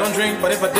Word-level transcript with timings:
I 0.00 0.04
don't 0.04 0.14
drink, 0.14 0.40
but 0.40 0.50
if 0.50 0.62
I 0.62 0.72
did, 0.72 0.79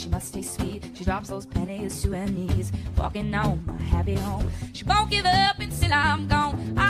she 0.00 0.08
must 0.08 0.28
stay 0.28 0.42
sweet. 0.42 0.82
She 0.94 1.04
drops 1.04 1.28
those 1.28 1.44
pennies 1.44 2.00
to 2.02 2.12
her 2.12 2.26
knees, 2.26 2.72
walking 2.96 3.34
on 3.34 3.62
my 3.66 3.76
happy 3.82 4.14
home. 4.14 4.50
She 4.72 4.84
won't 4.84 5.10
give 5.10 5.26
up 5.26 5.58
until 5.58 5.92
I'm 5.92 6.26
gone. 6.26 6.74
I 6.78 6.89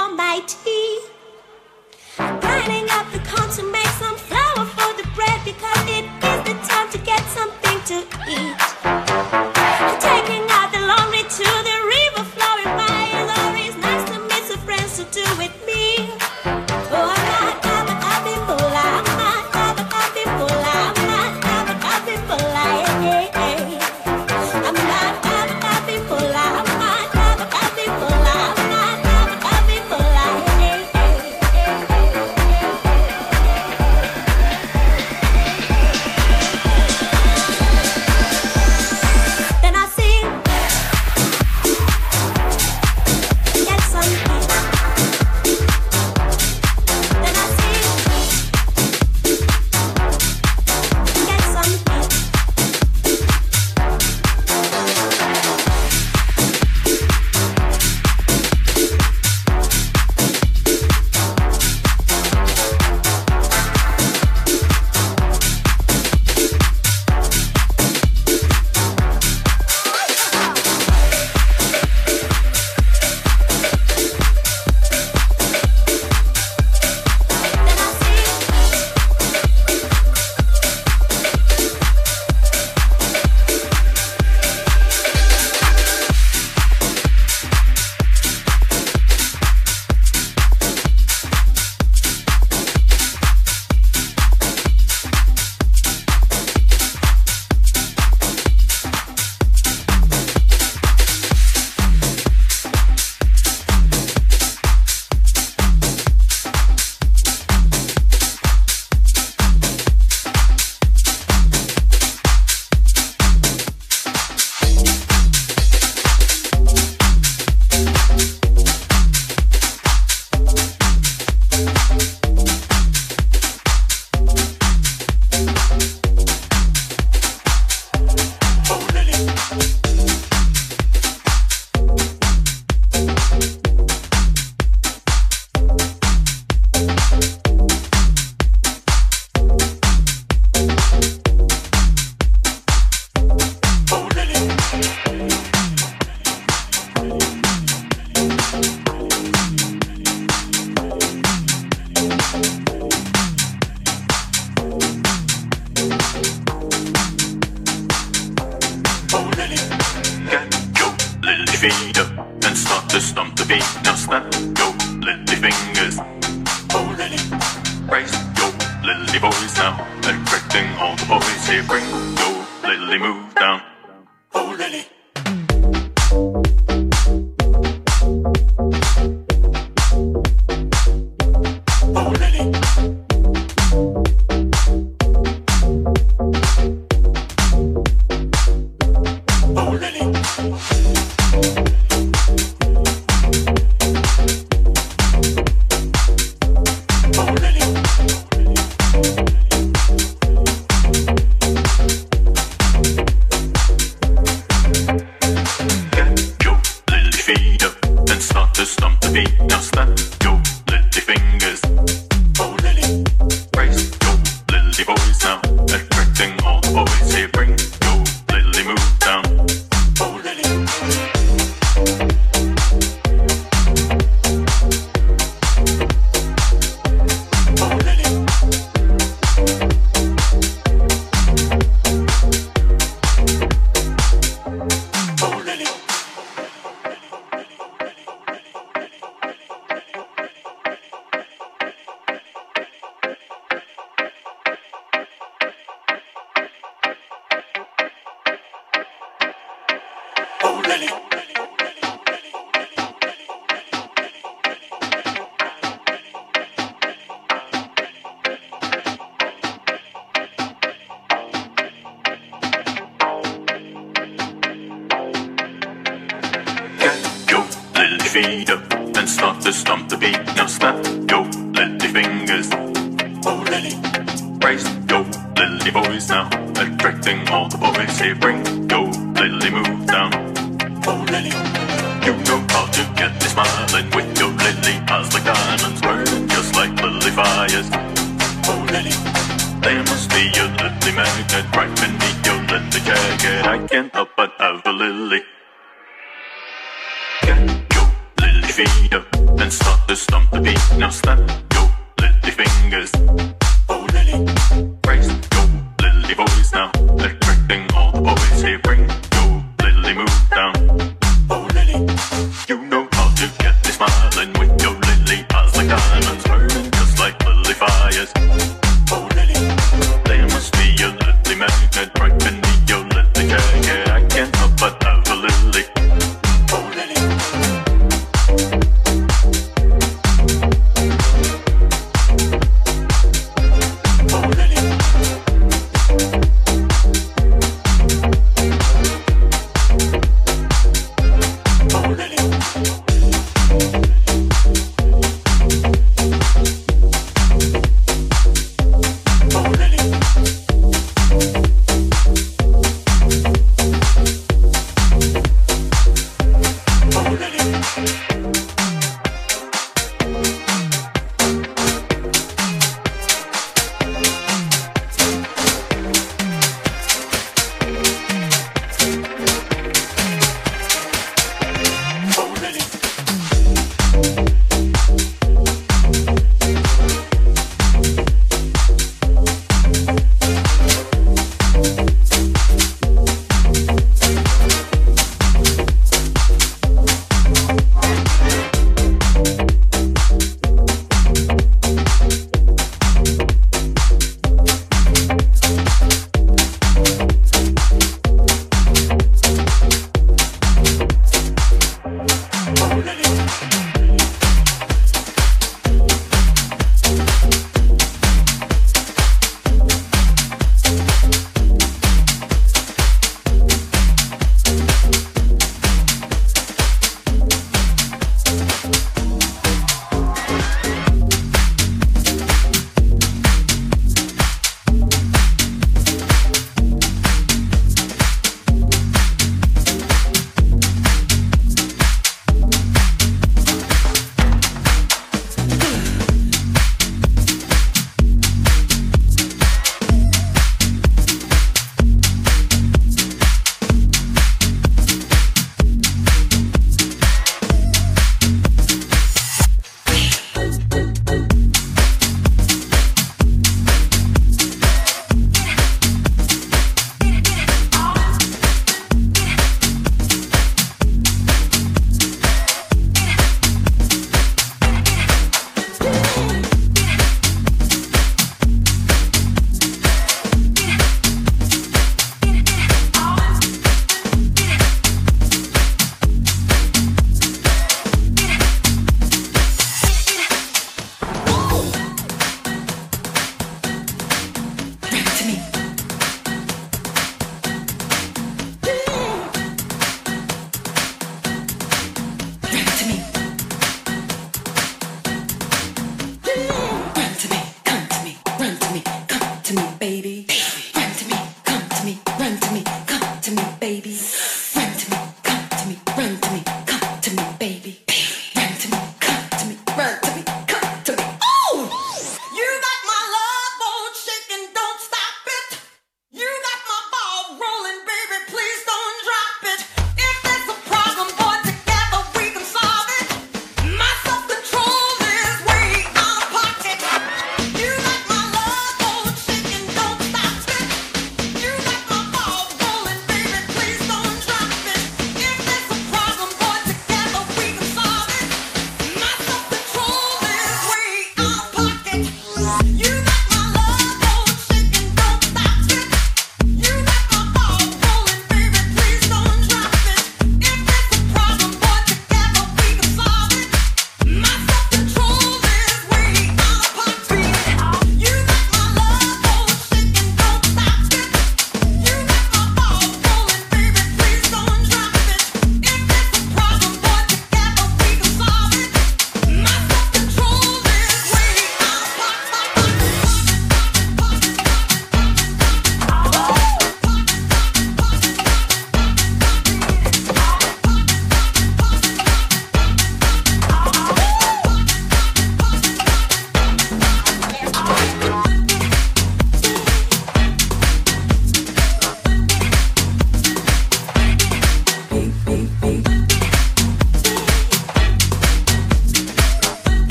for 0.00 0.14
my 0.14 0.40
tea. 0.46 1.00
Grinding 2.16 2.88
up 2.90 3.06
the 3.12 3.20
corn 3.28 3.50
to 3.56 3.62
make 3.70 3.92
some 4.02 4.16
flour 4.16 4.64
for 4.76 4.90
the 5.00 5.06
bread 5.14 5.40
because 5.44 5.82
it 5.98 6.04
is 6.30 6.40
the 6.48 6.54
time 6.68 6.88
to 6.90 6.98
get 6.98 7.22
something 7.38 7.78
to 7.90 7.96
eat. 8.28 8.59